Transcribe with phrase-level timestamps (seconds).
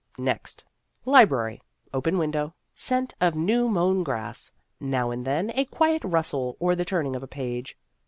[0.17, 0.63] Next.
[1.05, 1.61] Library
[1.93, 4.51] open window scent of new mown grass.
[4.79, 7.77] Now and then a quiet rustle or the turning of a page.